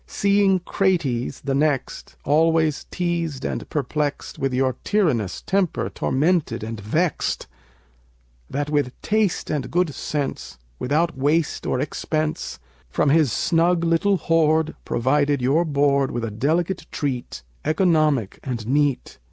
[0.07, 7.45] Seeing Crates, the next, always teased and perplexed, With your tyrannous temper tormented and vexed;
[8.49, 12.57] That with taste and good sense, without waste or expense,
[12.89, 19.19] From his snug little hoard, provided your board With a delicate treat, economic and neat.